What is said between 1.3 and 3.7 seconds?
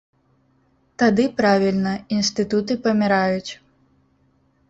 правільна, інстытуты паміраюць.